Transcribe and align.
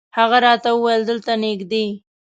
هغه 0.17 0.37
راته 0.45 0.69
وویل 0.73 1.01
دلته 1.09 1.33
نږدې. 1.43 1.85